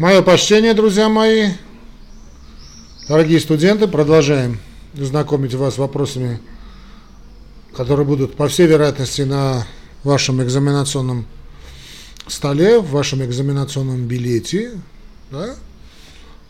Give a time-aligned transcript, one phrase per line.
[0.00, 1.50] Мое почтение, друзья мои.
[3.06, 4.58] Дорогие студенты, продолжаем
[4.94, 6.40] знакомить вас с вопросами,
[7.76, 9.66] которые будут, по всей вероятности, на
[10.02, 11.26] вашем экзаменационном
[12.28, 14.70] столе, в вашем экзаменационном билете.
[15.30, 15.54] Да?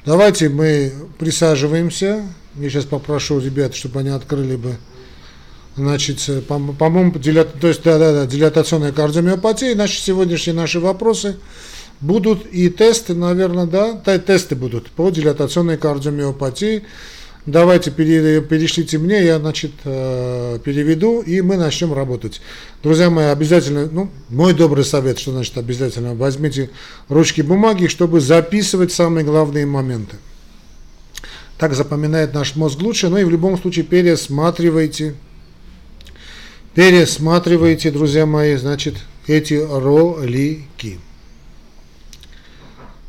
[0.06, 2.24] Давайте мы присаживаемся.
[2.54, 4.76] Я сейчас попрошу ребят, чтобы они открыли бы
[5.76, 9.74] Значит, по-моему, дилат, то есть, да, да, да, дилатационная кардиомиопатия.
[9.74, 11.38] Значит, сегодняшние наши вопросы
[12.00, 16.84] будут и тесты, наверное, да, тесты будут по дилатационной кардиомиопатии.
[17.46, 22.42] Давайте перешлите мне, я, значит, э, переведу, и мы начнем работать.
[22.82, 26.68] Друзья мои, обязательно, ну, мой добрый совет, что значит обязательно, возьмите
[27.08, 30.16] ручки бумаги, чтобы записывать самые главные моменты.
[31.56, 35.14] Так запоминает наш мозг лучше, но и в любом случае пересматривайте
[36.74, 38.96] пересматривайте, друзья мои, значит,
[39.26, 40.98] эти ролики.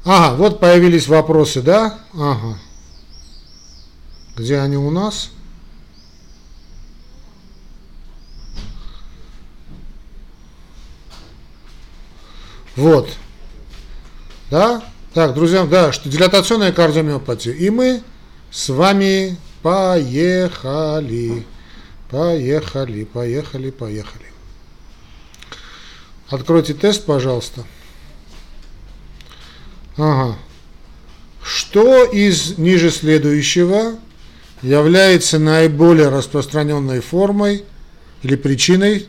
[0.04, 2.00] Ага, вот появились вопросы, да?
[2.14, 2.58] Ага.
[4.36, 5.30] Где они у нас?
[12.76, 13.10] Вот.
[14.50, 14.84] Да?
[15.14, 17.54] Так, друзья, да, что дилатационная кардиомиопатия.
[17.54, 18.02] И мы
[18.50, 21.46] с вами поехали.
[22.10, 24.26] Поехали, поехали, поехали.
[26.30, 27.66] Откройте тест, пожалуйста.
[29.98, 30.38] Ага.
[31.44, 33.98] Что из ниже следующего
[34.62, 37.66] является наиболее распространенной формой
[38.24, 39.08] или причиной,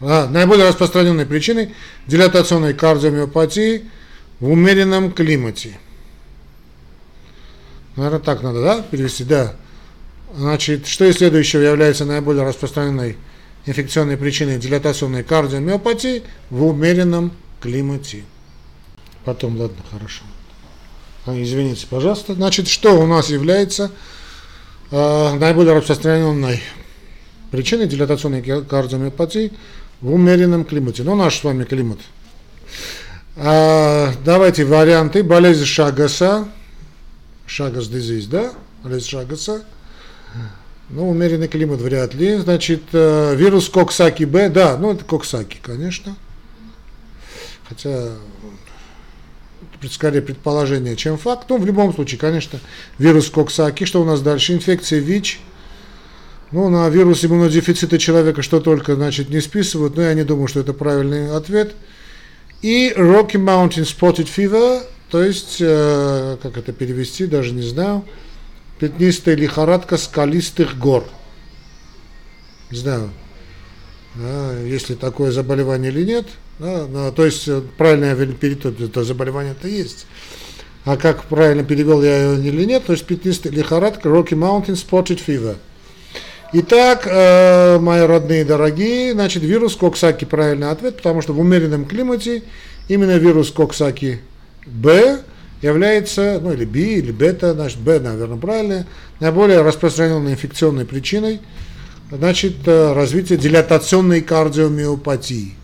[0.00, 1.74] а, наиболее распространенной причиной
[2.06, 3.84] дилатационной кардиомиопатии
[4.40, 5.78] в умеренном климате?
[7.96, 9.24] Наверное, так надо, да, перевести?
[9.24, 9.54] Да.
[10.36, 13.16] Значит, что из следующего является наиболее распространенной
[13.66, 18.24] инфекционной причиной дилатационной кардиомиопатии в умеренном климате?
[19.24, 20.22] Потом, ладно, хорошо.
[21.26, 22.34] А, извините, пожалуйста.
[22.34, 23.90] Значит, что у нас является
[24.90, 26.62] э, наиболее распространенной
[27.50, 29.52] причиной дилатационной кардиомиопатии
[30.00, 31.02] в умеренном климате?
[31.02, 31.98] Ну, наш с вами климат.
[33.36, 35.22] А, давайте варианты.
[35.22, 36.48] Болезнь Шагаса.
[37.46, 38.52] Шагас дизиз, да?
[38.82, 39.64] Болезнь Шагаса
[40.90, 42.36] ну, умеренный климат вряд ли.
[42.36, 46.16] Значит, э, вирус Коксаки Б, да, ну это Коксаки, конечно.
[47.68, 48.10] Хотя
[49.92, 51.46] скорее предположение, чем факт.
[51.48, 52.60] Ну, в любом случае, конечно,
[52.98, 53.84] вирус Коксаки.
[53.84, 54.52] Что у нас дальше?
[54.52, 55.40] Инфекция ВИЧ.
[56.52, 60.60] Ну, на вирус иммунодефицита человека что только, значит, не списывают, но я не думаю, что
[60.60, 61.74] это правильный ответ.
[62.62, 68.04] И Rocky Mountain Spotted Fever, то есть, э, как это перевести, даже не знаю,
[68.78, 71.04] пятнистая лихорадка скалистых гор.
[72.70, 73.10] Не знаю,
[74.14, 76.26] да, есть такое заболевание или нет.
[76.58, 80.06] Да, да, то есть э, правильно я перевел, это заболевание-то есть.
[80.84, 85.20] А как правильно перевел я его или нет, то есть пятнистая лихорадка Rocky Mountain Spotted
[85.26, 85.56] Fever.
[86.52, 92.44] Итак, э, мои родные дорогие, значит, вирус Коксаки правильный ответ, потому что в умеренном климате
[92.86, 94.20] именно вирус Коксаки
[94.64, 95.20] Б
[95.62, 98.86] является, ну или B, или бета, значит B, наверное, правильно,
[99.18, 101.40] наиболее распространенной инфекционной причиной,
[102.12, 105.54] значит, э, развитие дилатационной кардиомиопатии.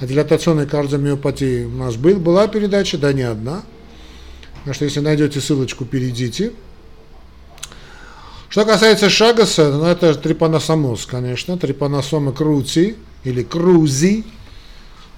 [0.00, 3.62] А дилатационной кардиомиопатии у нас был, была передача, да не одна.
[4.64, 6.52] Так что если найдете ссылочку, перейдите.
[8.48, 14.24] Что касается Шагаса, ну это трипаносомоз, конечно, трипаносома крути или крузи,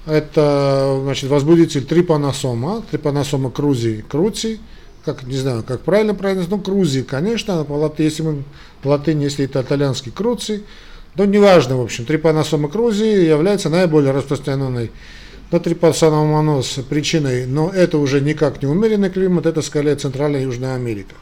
[0.06, 4.60] это, значит, возбудитель трипаносома, трипаносома крузи, крути,
[5.04, 8.44] как, не знаю, как правильно правильно, ну, крузи, конечно, по латыни, если мы
[8.82, 10.62] по латыни, если это итальянский круци,
[11.14, 14.90] но неважно, в общем, трипаносома крузи является наиболее распространенной
[15.50, 20.76] но трипаносомоноз причиной, но это уже никак не умеренный климат, это скорее Центральная и Южная
[20.76, 21.14] Америка.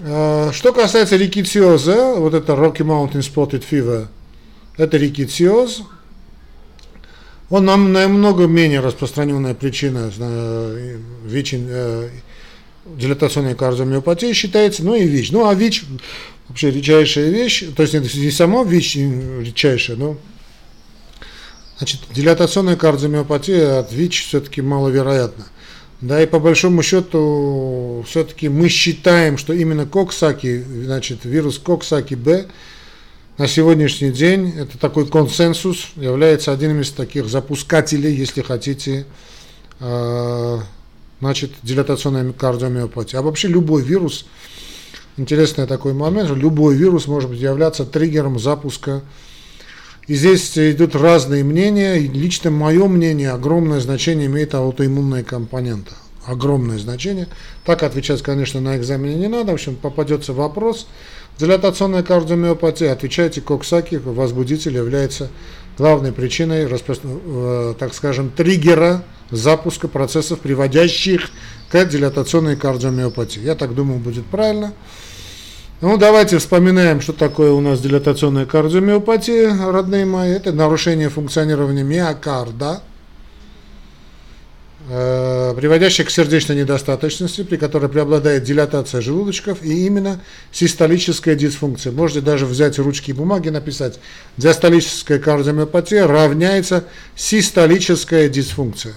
[0.00, 4.08] А, что касается рикетиоза, вот это Rocky Mountain Spotted Fever,
[4.76, 5.82] это рикетиоз,
[7.50, 11.54] он нам намного менее распространенная причина э, ВИЧ,
[12.84, 15.32] дилатационной кардиомиопатии считается, ну и ВИЧ.
[15.32, 15.84] Ну а ВИЧ
[16.48, 20.16] вообще редчайшая вещь, то есть не сама ВИЧ редчайшая, но
[21.78, 25.46] значит, дилатационная кардиомиопатия от ВИЧ все-таки маловероятна.
[26.00, 32.48] Да, и по большому счету, все-таки мы считаем, что именно Коксаки, значит, вирус Коксаки-Б
[33.38, 39.06] на сегодняшний день это такой консенсус, является одним из таких запускателей, если хотите,
[39.78, 40.58] э,
[41.22, 43.16] значит, дилатационной кардиомиопатии.
[43.16, 44.26] А вообще любой вирус,
[45.16, 49.02] интересный такой момент, любой вирус может являться триггером запуска.
[50.08, 55.94] И здесь идут разные мнения, и лично мое мнение, огромное значение имеет аутоиммунная компонента.
[56.26, 57.28] огромное значение.
[57.64, 59.52] Так отвечать, конечно, на экзамене не надо.
[59.52, 60.86] В общем, попадется вопрос.
[61.38, 65.30] Дилатационная кардиомиопатия, отвечайте, коксаки, возбудитель является
[65.78, 71.30] главной причиной, э, так скажем, триггера запуска процессов, приводящих
[71.70, 73.40] к дилатационной кардиомиопатии.
[73.40, 74.72] Я так думаю, будет правильно.
[75.80, 80.30] Ну, давайте вспоминаем, что такое у нас дилатационная кардиомиопатия, родные мои.
[80.30, 82.82] Это нарушение функционирования миокарда,
[84.88, 90.20] э, приводящее к сердечной недостаточности, при которой преобладает дилатация желудочков и именно
[90.50, 91.92] систолическая дисфункция.
[91.92, 93.98] Можете даже взять ручки и бумаги написать.
[94.36, 96.84] Диастолическая кардиомиопатия равняется
[97.16, 98.94] систолическая дисфункция.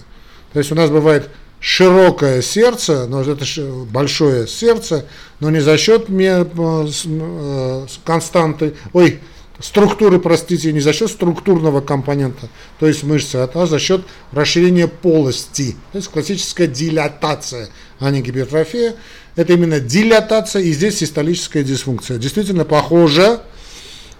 [0.53, 1.29] То есть у нас бывает
[1.59, 3.43] широкое сердце, но это
[3.91, 5.05] большое сердце,
[5.39, 9.19] но не за счет э, э, константы, ой,
[9.59, 12.49] структуры, простите, не за счет структурного компонента,
[12.79, 15.75] то есть мышцы, а за счет расширения полости.
[15.91, 17.69] То есть классическая дилатация,
[17.99, 18.95] а не гипертрофия.
[19.35, 22.17] Это именно дилатация и здесь систолическая дисфункция.
[22.17, 23.41] Действительно похоже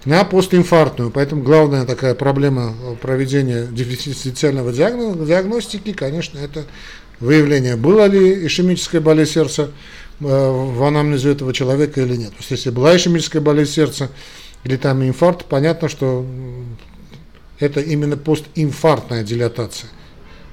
[0.06, 1.10] на постинфарктную.
[1.10, 6.64] Поэтому главная такая проблема проведения дифференциального диагностики, конечно, это
[7.20, 9.70] выявление, была ли ишемическая болезнь сердца
[10.20, 12.30] э, в анамнезе этого человека или нет.
[12.30, 14.10] То есть, если была ишемическая болезнь сердца
[14.66, 16.26] или там инфаркт, понятно, что
[17.60, 19.88] это именно постинфарктная дилатация,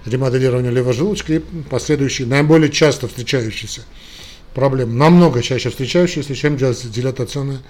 [0.05, 3.81] ремоделирование левого желудочка и последующие, наиболее часто встречающиеся
[4.53, 7.63] проблемы, намного чаще встречающиеся, чем дилатационная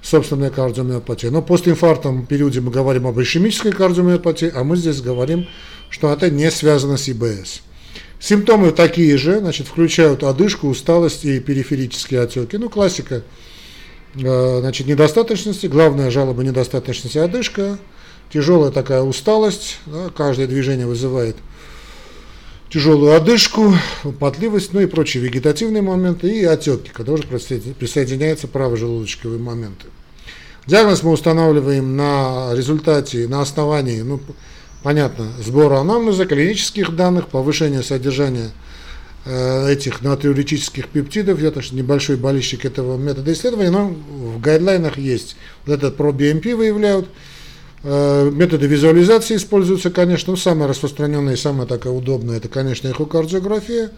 [0.00, 1.32] собственная кардиомиопатия.
[1.32, 5.48] Но постинфарктном периоде мы говорим об ишемической кардиомиопатии, а мы здесь говорим,
[5.90, 7.62] что это не связано с ИБС.
[8.20, 12.56] Симптомы такие же, значит, включают одышку, усталость и периферические отеки.
[12.56, 13.24] Ну, классика,
[14.14, 17.78] значит, недостаточности, главная жалоба недостаточности одышка,
[18.32, 21.36] тяжелая такая усталость, да, каждое движение вызывает
[22.70, 23.74] тяжелую одышку,
[24.20, 29.86] потливость, ну и прочие вегетативные моменты, и отеки, когда уже присоединяются правожелудочковые моменты.
[30.66, 34.20] Диагноз мы устанавливаем на результате, на основании, ну,
[34.82, 38.77] понятно, сбора анамнеза, клинических данных, повышения содержания э,
[39.28, 41.40] этих натриуретических пептидов.
[41.40, 45.36] Я тоже небольшой болельщик этого метода исследования, но в гайдлайнах есть.
[45.66, 47.08] Вот этот ProBMP выявляют.
[47.84, 53.92] Э, методы визуализации используются, конечно, но самая распространенная и самая такая удобная, это, конечно, эхокардиография.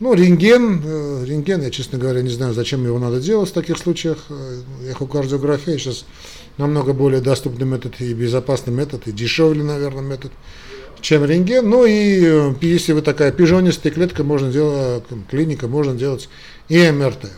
[0.00, 3.78] Ну, рентген, э, рентген, я, честно говоря, не знаю, зачем его надо делать в таких
[3.78, 4.26] случаях.
[4.28, 4.60] Э,
[4.90, 6.04] эхокардиография сейчас
[6.58, 10.32] намного более доступный метод и безопасный метод, и дешевле, наверное, метод,
[11.00, 11.68] чем рентген.
[11.68, 16.28] Ну и э, если вы такая пижонистая клетка, можно делать, клиника, можно делать
[16.68, 17.30] и МРТ.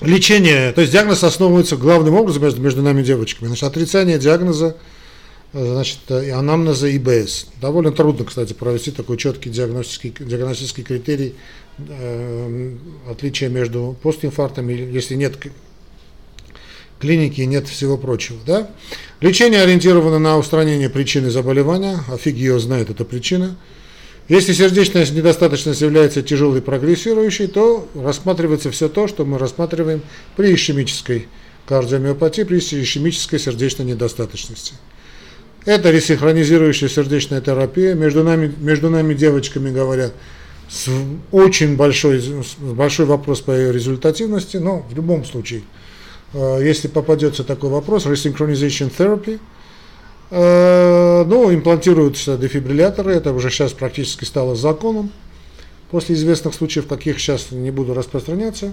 [0.00, 3.46] Лечение, то есть диагноз основывается главным образом между, между нами девочками.
[3.46, 4.76] Значит, отрицание диагноза
[5.52, 7.48] значит, и анамнеза ИБС.
[7.60, 11.34] Довольно трудно, кстати, провести такой четкий диагностический, диагностический критерий
[11.78, 12.72] э,
[13.08, 15.36] отличия между постинфарктом, если нет
[17.02, 18.38] клиники и нет всего прочего.
[18.46, 18.70] Да?
[19.20, 23.56] Лечение ориентировано на устранение причины заболевания, а ее знает, эта причина.
[24.28, 30.00] Если сердечная недостаточность является тяжелой прогрессирующей, то рассматривается все то, что мы рассматриваем
[30.36, 31.26] при ишемической
[31.66, 34.74] кардиомиопатии, при ишемической сердечной недостаточности.
[35.64, 37.94] Это ресинхронизирующая сердечная терапия.
[37.94, 40.12] Между нами, между нами девочками говорят,
[40.68, 40.88] с
[41.32, 42.22] очень большой,
[42.60, 45.62] большой вопрос по ее результативности, но в любом случае,
[46.34, 49.38] если попадется такой вопрос, resynchronization therapy,
[50.30, 55.12] э, ну, имплантируются дефибрилляторы, это уже сейчас практически стало законом,
[55.90, 58.72] после известных случаев, каких сейчас не буду распространяться,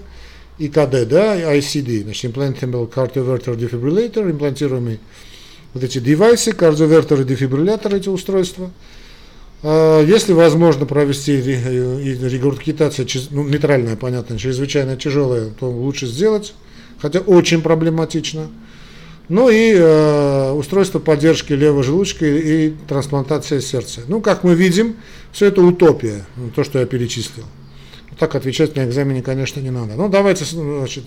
[0.58, 5.00] ИКД, да, ICD, значит, implantable cardioverter defibrillator, имплантируемый
[5.74, 8.72] вот эти девайсы, кардиовертеры, дефибрилляторы, эти устройства.
[9.62, 16.54] А, если возможно провести регургитация, ну, нейтральная, понятно, чрезвычайно тяжелая, то лучше сделать,
[17.02, 18.50] хотя очень проблематично.
[19.30, 24.02] Ну и э, устройство поддержки левого желудочка и, трансплантация сердца.
[24.08, 24.96] Ну, как мы видим,
[25.32, 26.26] все это утопия,
[26.56, 27.46] то, что я перечислил.
[28.18, 29.94] Так отвечать на экзамене, конечно, не надо.
[29.94, 31.04] Ну, давайте, значит,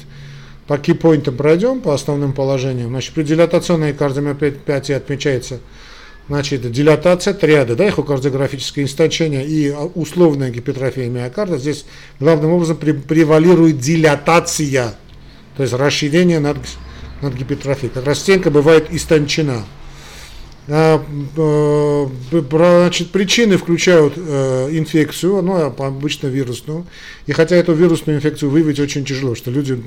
[0.68, 2.90] по кипоинтам пройдем, по основным положениям.
[2.90, 5.58] Значит, при дилатационной кардиомиопатии отмечается
[6.28, 11.58] значит, дилатация, триады, да, эхокардиографическое истончение и условная гипертрофия миокарда.
[11.58, 11.84] Здесь
[12.20, 14.94] главным образом превалирует дилатация,
[15.56, 16.58] то есть расширение над,
[17.20, 17.92] над гипертрофией.
[17.92, 19.64] Как раз стенка бывает истончена.
[20.68, 21.02] А,
[21.36, 26.86] э, значит, причины включают э, инфекцию, ну, обычно вирусную.
[27.26, 29.82] И хотя эту вирусную инфекцию выявить очень тяжело, что люди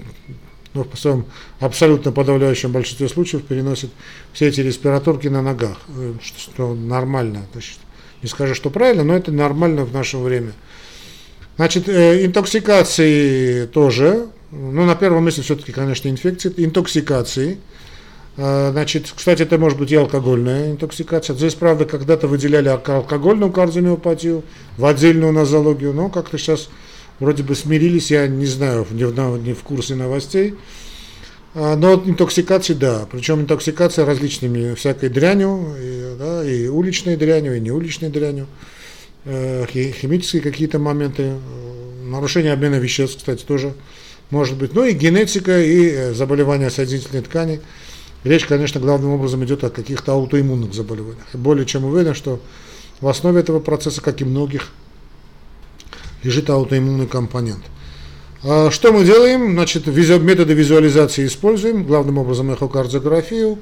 [0.76, 1.26] но в своем
[1.62, 3.90] абсолютно подавляющем большинстве случаев переносит
[4.34, 5.78] все эти респираторки на ногах,
[6.22, 7.46] что, что нормально.
[7.54, 7.80] Значит,
[8.22, 10.52] не скажу, что правильно, но это нормально в наше время.
[11.56, 17.58] Значит, э, интоксикации тоже, ну, на первом месте все-таки, конечно, инфекции, интоксикации.
[18.38, 21.36] Э, значит, кстати, это может быть и алкогольная интоксикация.
[21.36, 24.44] Здесь, правда, когда-то выделяли алкогольную кардиомиопатию
[24.78, 26.70] в отдельную нозологию, но как-то сейчас
[27.20, 30.56] вроде бы смирились, я не знаю, не в, не в курсе новостей.
[31.54, 37.62] А, но интоксикации, да, причем интоксикация различными всякой дрянью, и, да, и уличной дрянью, и
[37.62, 38.48] не уличной дрянью,
[39.24, 41.38] э, химические какие-то моменты, э,
[42.04, 43.74] нарушение обмена веществ, кстати, тоже
[44.30, 44.74] может быть.
[44.74, 47.62] Ну и генетика, и э, заболевания соединительной ткани.
[48.24, 51.28] Речь, конечно, главным образом идет о каких-то аутоиммунных заболеваниях.
[51.34, 52.40] Более чем уверен, что
[53.00, 54.72] в основе этого процесса, как и многих,
[56.24, 57.64] лежит аутоиммунный компонент.
[58.44, 59.54] А что мы делаем?
[59.54, 63.60] Значит, методы визуализации используем, главным образом эхокардиографию.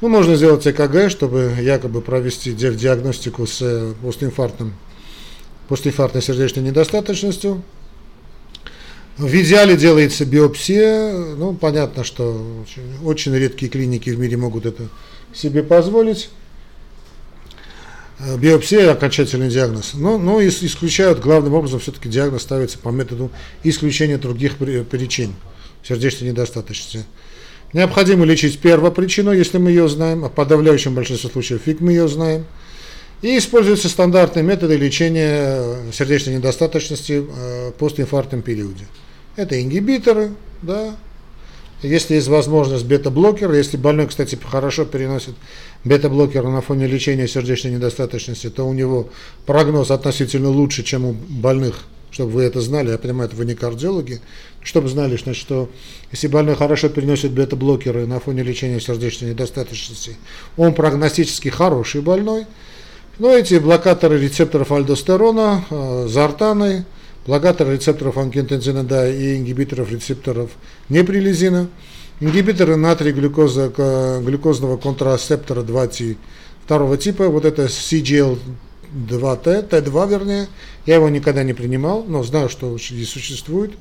[0.00, 4.74] Ну, можно сделать ЭКГ, чтобы якобы провести диагностику с э, постинфарктным,
[5.68, 7.62] постинфарктной сердечной недостаточностью.
[9.18, 11.12] В идеале делается биопсия.
[11.12, 14.88] Ну, понятно, что очень, очень редкие клиники в мире могут это
[15.34, 16.30] себе позволить.
[18.18, 19.92] Э, биопсия– окончательный диагноз.
[19.94, 23.30] Но, но исключают, главным образом, все-таки диагноз ставится по методу
[23.64, 25.34] исключения других причин
[25.86, 27.04] сердечной недостаточности.
[27.72, 32.06] Необходимо лечить первопричину, если мы ее знаем, а в подавляющем большинстве случаев фиг мы ее
[32.06, 32.46] знаем.
[33.22, 38.86] И используются стандартные методы лечения сердечной недостаточности э, постинфарктном периоде.
[39.36, 40.96] Это ингибиторы, да,
[41.82, 45.34] если есть возможность бета-блокер, если больной, кстати, хорошо переносит
[45.84, 49.08] бета-блокер на фоне лечения сердечной недостаточности, то у него
[49.46, 51.80] прогноз относительно лучше, чем у больных,
[52.12, 54.20] чтобы вы это знали, я понимаю, это вы не кардиологи,
[54.62, 55.68] чтобы знали, значит, что
[56.12, 60.16] если больной хорошо переносит бета-блокеры на фоне лечения сердечной недостаточности,
[60.56, 62.46] он прогностически хороший больной,
[63.18, 66.84] но эти блокаторы рецепторов альдостерона, э, зартаны,
[67.26, 70.50] блокаторы рецепторов ангиотензина да, и ингибиторов рецепторов
[70.88, 71.68] неприлизина,
[72.20, 73.72] ингибиторы натрий глюкоза,
[74.24, 76.16] глюкозного контрацептора 2T
[76.64, 78.38] второго типа, вот это CGL2T,
[79.68, 80.48] T2 вернее,
[80.86, 83.72] я его никогда не принимал, но знаю, что здесь существует.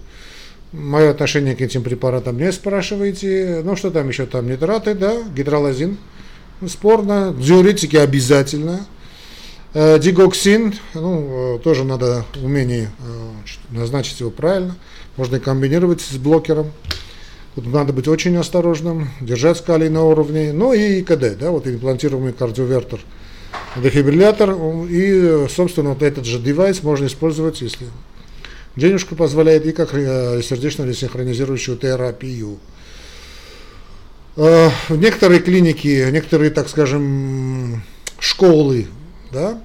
[0.71, 3.61] Мое отношение к этим препаратам не спрашивайте.
[3.63, 4.25] Ну, что там еще?
[4.25, 5.97] Там нитраты, да, гидролазин,
[6.67, 8.85] спорно, диуретики обязательно.
[9.73, 13.29] Э, дигоксин, ну, э, тоже надо умение э,
[13.69, 14.75] назначить его правильно.
[15.15, 16.73] Можно и комбинировать с блокером.
[17.55, 20.51] Тут надо быть очень осторожным, держать калий на уровне.
[20.51, 22.99] Ну и КД, да, вот имплантируемый кардиовертер,
[23.77, 24.57] дефибриллятор.
[24.89, 27.87] И, собственно, вот этот же девайс можно использовать, если
[28.75, 32.57] денежка позволяет, и как сердечно-ресинхронизирующую терапию.
[34.37, 37.83] Некоторые клиники, некоторые, так скажем,
[38.17, 38.87] школы
[39.31, 39.61] да,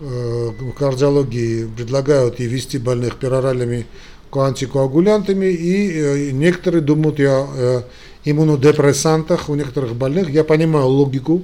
[0.00, 3.86] э, в кардиологии предлагают и вести больных пероральными
[4.32, 7.82] антикоагулянтами, и э, некоторые думают о э,
[8.24, 10.30] иммунодепрессантах у некоторых больных.
[10.30, 11.42] Я понимаю логику,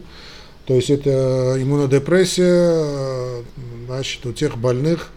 [0.67, 3.43] то есть это иммунодепрессия,
[3.87, 5.11] значит, у тех больных,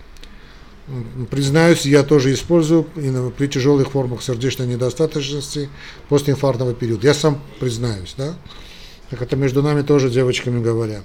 [1.31, 5.69] признаюсь, я тоже использую при тяжелых формах сердечной недостаточности
[6.09, 7.07] после инфарктного периода.
[7.07, 8.35] Я сам признаюсь, да.
[9.15, 11.01] Так это между нами тоже девочками говоря.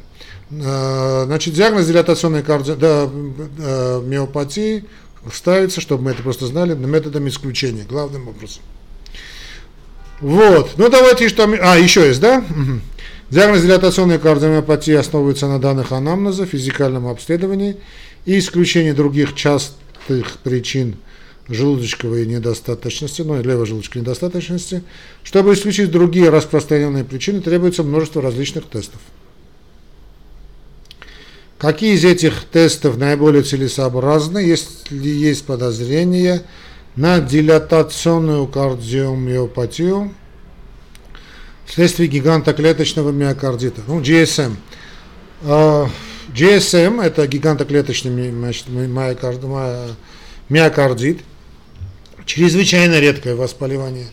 [0.50, 2.74] Э, значит, диагноз дилатационной карди...
[2.74, 4.84] да, э, миопатии
[5.32, 8.62] ставится, чтобы мы это просто знали, методом исключения, главным образом.
[10.20, 10.72] Вот.
[10.76, 11.44] Ну, давайте что...
[11.62, 12.44] А, еще есть, да?
[13.30, 17.76] Диагноз дилатационной кардиомиопатии основывается на данных анамнеза, физикальном обследовании
[18.24, 20.96] и исключении других частых причин
[21.49, 24.82] желудочковой недостаточности, ну и левожелудочковой недостаточности.
[25.23, 29.00] Чтобы исключить другие распространенные причины, требуется множество различных тестов.
[31.59, 36.42] Какие из этих тестов наиболее целесообразны, если есть подозрение
[36.97, 40.14] на дилатационную кардиомиопатию
[41.66, 44.56] вследствие гигантоклеточного миокардита, ну, GSM.
[46.35, 48.30] GSM– это гигантоклеточный
[50.49, 51.20] миокардит,
[52.30, 54.06] чрезвычайно редкое воспаление,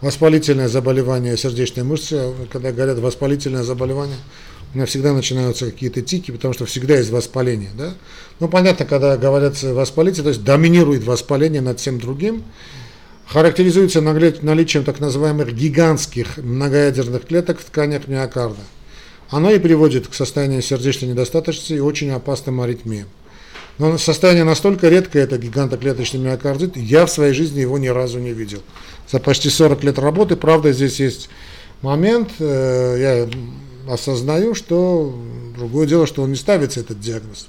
[0.00, 4.18] воспалительное заболевание сердечной мышцы, когда говорят воспалительное заболевание–
[4.74, 7.70] у меня всегда начинаются какие-то тики, потому что всегда есть воспаление.
[7.78, 7.94] Да?
[8.40, 12.42] Ну, понятно, когда говорят воспаление, то есть доминирует воспаление над всем другим,
[13.24, 18.62] характеризуется наличием так называемых гигантских многоядерных клеток в тканях миокарда.
[19.30, 23.06] Оно и приводит к состоянию сердечной недостаточности и очень опасным аритмиям.
[23.78, 28.32] Но состояние настолько редкое, это гигантоклеточный миокардит, я в своей жизни его ни разу не
[28.32, 28.62] видел.
[29.10, 31.28] За почти 40 лет работы, правда, здесь есть
[31.82, 35.14] момент, э, я осознаю, что
[35.56, 37.48] другое дело, что он не ставится, этот диагноз.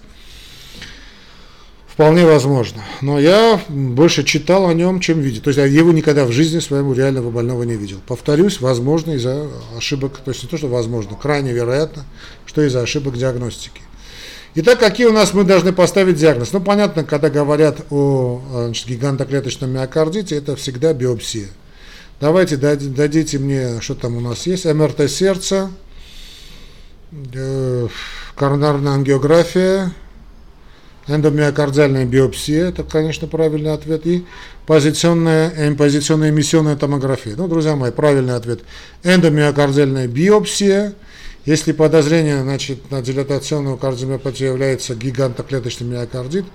[1.88, 2.84] Вполне возможно.
[3.02, 5.42] Но я больше читал о нем, чем видел.
[5.42, 8.02] То есть я его никогда в жизни своему реального больного не видел.
[8.06, 12.04] Повторюсь, возможно, из-за ошибок, то есть не то, что возможно, крайне вероятно,
[12.46, 13.80] что из-за ошибок диагностики.
[14.58, 16.54] Итак, какие у нас мы должны поставить диагноз?
[16.54, 21.48] Ну, понятно, когда говорят о значит, гигантоклеточном миокардите, это всегда биопсия.
[22.22, 25.72] Давайте дадите мне, что там у нас есть, МРТ сердца,
[27.34, 27.88] э,
[28.38, 29.92] коронарная ангиография,
[31.08, 34.26] эндомиокардиальная биопсия, это, конечно, правильный ответ, и
[34.66, 37.36] позиционная, э, позиционная эмиссионная томография.
[37.36, 38.62] Ну, друзья мои, правильный ответ.
[39.04, 40.94] Эндомиокардиальная биопсия–
[41.46, 46.46] если подозрение значит, на дилатационную кардиомиопатию является гигантоклеточный миокардит,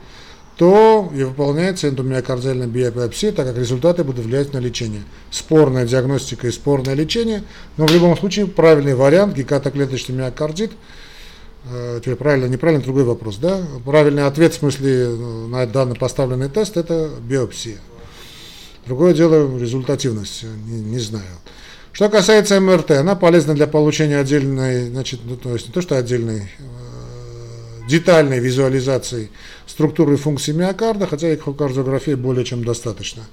[0.57, 5.05] то и выполняется эндомиокардиальная биопсия, так как результаты будут влиять на лечение.
[5.31, 7.45] Спорная диагностика и спорное лечение,
[7.79, 10.73] но в любом случае правильный вариант гигантоклеточный миокардит.
[11.65, 13.37] Э, теперь правильно, неправильно, другой вопрос.
[13.37, 13.59] Да?
[13.87, 17.79] Правильный ответ в смысле э, на данный поставленный тест– это биопсия.
[18.87, 21.25] Другое дело результативность, не, не знаю.
[21.93, 25.99] Что касается МРТ, она полезна для получения отдельной, значит, ну, то есть не то, что
[25.99, 29.31] отдельной, э, детальной визуализации
[29.67, 33.25] структуры и функций миокарда, хотя эхокардиографии более чем достаточно.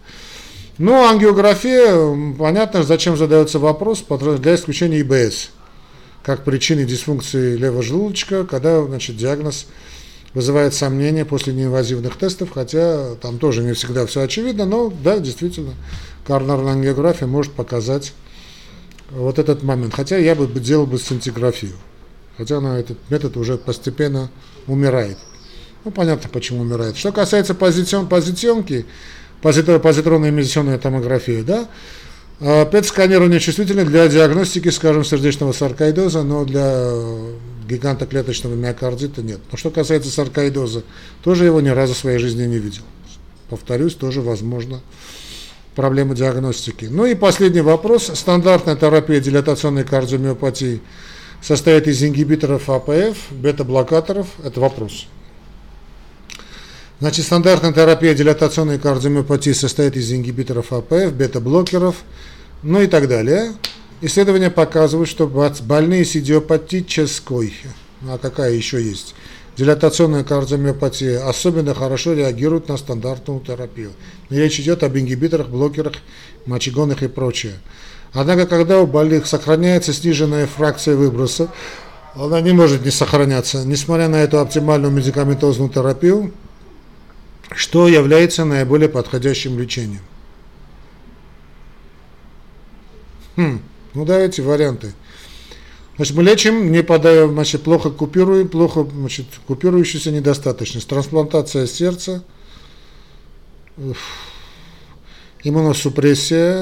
[0.80, 4.04] Но ангиография, понятно, зачем задается вопрос,
[4.40, 5.50] для исключения ИБС,
[6.24, 9.68] как причины дисфункции левого желудочка, когда значит, диагноз
[10.34, 15.74] вызывает сомнения после неинвазивных тестов, хотя там тоже не всегда все очевидно, но да, действительно,
[16.26, 18.14] коронарная ангиография может показать
[19.12, 19.94] вот этот момент.
[19.94, 21.74] Хотя я бы делал бы сцинтиграфию.
[22.38, 24.30] Хотя она, этот метод уже постепенно
[24.68, 25.18] умирает.
[25.86, 26.98] Ну, понятно, почему умирает.
[26.98, 28.86] Что касается позицион, позиционки,
[29.42, 31.68] позитронной эмиссионной томографии, да,
[32.40, 36.94] а, ПЭТ-сканирование чувствительно для диагностики, скажем, сердечного саркоидоза, но для
[37.68, 39.40] гигантоклеточного миокардита нет.
[39.52, 40.84] Но что касается саркоидоза,
[41.24, 42.84] тоже его ни разу в своей жизни не видел.
[43.50, 44.82] Повторюсь, тоже возможно
[45.78, 46.86] проблемы диагностики.
[46.86, 48.12] Ну и последний вопрос.
[48.16, 50.82] Стандартная терапия дилатационной кардиомиопатии
[51.40, 54.28] состоит из ингибиторов АПФ, бета-блокаторов.
[54.44, 55.06] Это вопрос.
[57.00, 61.98] Значит, стандартная терапия дилатационной кардиомиопатии состоит из ингибиторов АПФ, бета-блокеров,
[62.64, 63.54] ну и так далее.
[64.02, 67.54] Исследования показывают, что больные с идиопатической,
[68.02, 69.14] а какая еще есть,
[69.58, 73.92] дилатационная кардиомиопатия особенно хорошо реагирует на стандартную терапию.
[74.30, 75.94] Речь идет об ингибиторах, блокерах,
[76.46, 77.54] мочегонных и прочее.
[78.14, 81.50] Однако, когда у больных сохраняется сниженная фракция выброса,
[82.16, 86.32] она не может не сохраняться, несмотря на эту оптимальную медикаментозную терапию,
[87.56, 90.02] что является наиболее подходящим лечением.
[93.36, 93.62] Хм,
[93.94, 94.94] ну давайте варианты.
[95.98, 100.88] Значит, мы лечим, не подаем, значит, плохо купируем, плохо, значит, купирующуюся недостаточность.
[100.88, 102.24] Трансплантация сердца,
[105.44, 106.56] иммуносупрессия,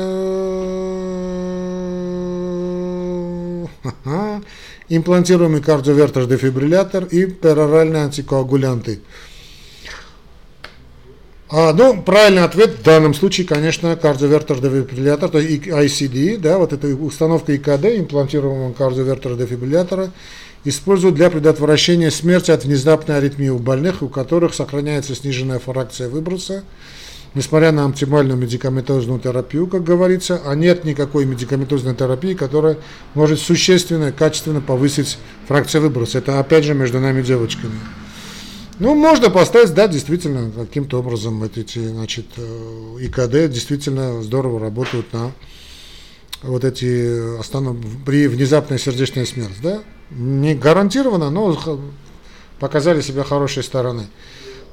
[4.88, 9.02] имплантируемый кардиовертер-дефибриллятор и пероральные антикоагулянты.
[11.58, 16.74] А, ну, правильный ответ в данном случае, конечно, кардиовертер дефибриллятор, то есть ICD, да, вот
[16.74, 20.12] эта установка ИКД, имплантируемого кардиовертера дефибриллятора,
[20.66, 26.66] используют для предотвращения смерти от внезапной аритмии у больных, у которых сохраняется сниженная фракция выброса,
[27.36, 32.80] несмотря на оптимальную медикаментозную терапию, как говорится, а нет никакой медикаментозной терапии, которая
[33.14, 36.18] может существенно, качественно повысить фракцию выброса.
[36.18, 37.76] Это опять же между нами девочками.
[38.80, 45.32] Ну, можно поставить, да, действительно, каким-то образом эти, значит, э, ИКД действительно здорово работают на
[46.44, 47.78] вот эти останов...
[48.06, 49.82] при внезапной сердечной смерти, да.
[50.12, 51.58] Не гарантированно, но
[52.60, 54.08] показали себя хорошей стороны.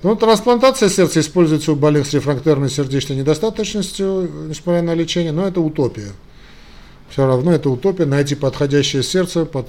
[0.03, 5.61] Ну, трансплантация сердца используется у больных с рефрактерной сердечной недостаточностью, несмотря на лечение, но это
[5.61, 6.11] утопия.
[7.09, 9.69] Все равно это утопия, найти подходящее сердце, под,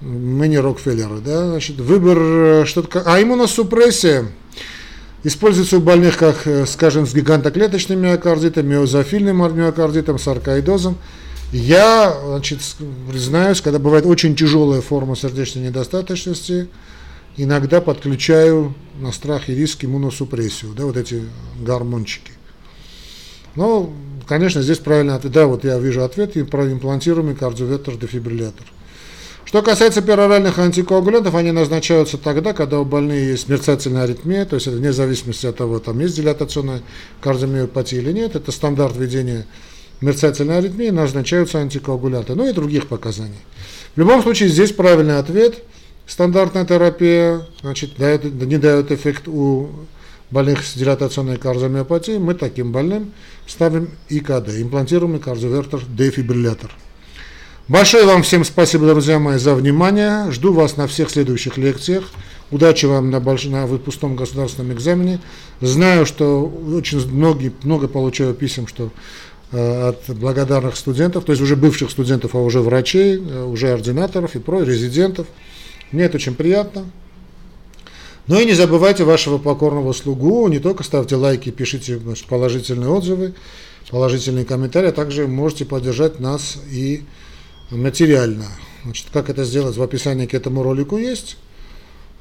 [0.00, 4.26] мы не Рокфеллеры, да, значит, выбор что-то, а иммуносупрессия
[5.24, 10.96] используется у больных, как, скажем, с гигантоклеточным миокардитом, миозофильным миокардитом, саркоидозом.
[11.52, 12.60] Я, значит,
[13.10, 16.68] признаюсь, когда бывает очень тяжелая форма сердечной недостаточности,
[17.36, 21.24] иногда подключаю на страх и риск иммуносупрессию, да, вот эти
[21.60, 22.32] гормончики.
[23.56, 23.92] Ну,
[24.26, 25.32] конечно, здесь правильно ответ.
[25.32, 28.66] Да, вот я вижу ответ, про имплантируемый кардиовертер дефибриллятор.
[29.44, 34.66] Что касается пероральных антикоагулянтов, они назначаются тогда, когда у больных есть мерцательная аритмия, то есть
[34.66, 36.82] это вне зависимости от того, там есть дилатационная
[37.20, 39.46] кардиомиопатия или нет, это стандарт ведения
[40.00, 43.40] мерцательной аритмии, назначаются антикоагулянты, ну и других показаний.
[43.96, 45.62] В любом случае, здесь правильный ответ
[46.06, 49.68] стандартная терапия, значит, дает, не дает эффект у
[50.30, 53.12] больных с дилатационной кардиомиопатией, мы таким больным
[53.46, 56.70] ставим ИКД, имплантируемый кардиовертер дефибриллятор.
[57.70, 60.28] Большое вам всем спасибо, друзья мои, за внимание.
[60.32, 62.02] Жду вас на всех следующих лекциях.
[62.50, 63.44] Удачи вам на, больш...
[63.44, 65.20] на выпускном государственном экзамене.
[65.60, 68.90] Знаю, что очень многие, много получаю писем, что
[69.52, 74.34] э, от благодарных студентов, то есть уже бывших студентов, а уже врачей, э, уже ординаторов
[74.34, 75.28] и про резидентов.
[75.92, 76.86] Мне это очень приятно.
[78.26, 83.34] Ну и не забывайте вашего покорного слугу, не только ставьте лайки, пишите значит, положительные отзывы,
[83.90, 87.04] положительные комментарии, а также можете поддержать нас и
[87.70, 88.46] материально.
[88.84, 91.36] Значит, как это сделать, в описании к этому ролику есть.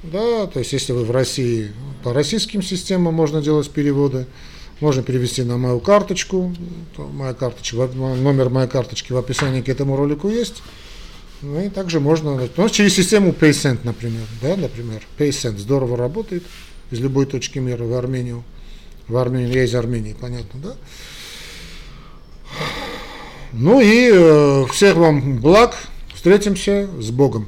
[0.03, 1.71] Да, то есть если вы в России,
[2.03, 4.27] по российским системам можно делать переводы,
[4.79, 6.55] можно перевести на мою карточку,
[6.97, 10.63] моя карточка, номер моей карточки в описании к этому ролику есть.
[11.41, 16.43] Ну и также можно, ну, через систему PaySend, например, да, например, PaySend здорово работает
[16.91, 18.43] из любой точки мира в Армению,
[19.07, 20.75] в Армению, я из Армении, понятно, да.
[23.51, 25.75] Ну и э, всех вам благ,
[26.13, 27.47] встретимся с Богом.